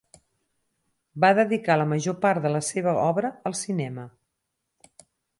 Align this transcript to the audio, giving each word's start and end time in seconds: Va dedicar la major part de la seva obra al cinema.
Va 1.25 1.29
dedicar 1.39 1.75
la 1.81 1.85
major 1.91 2.15
part 2.23 2.41
de 2.45 2.51
la 2.53 2.61
seva 2.69 2.93
obra 3.09 3.31
al 3.51 3.57
cinema. 3.59 4.07